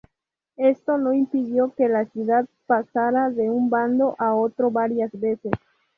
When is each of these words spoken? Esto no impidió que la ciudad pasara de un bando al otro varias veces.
Esto 0.57 0.97
no 0.97 1.13
impidió 1.13 1.75
que 1.75 1.87
la 1.87 2.05
ciudad 2.05 2.47
pasara 2.65 3.29
de 3.29 3.51
un 3.51 3.69
bando 3.69 4.15
al 4.17 4.33
otro 4.33 4.71
varias 4.71 5.11
veces. 5.13 5.51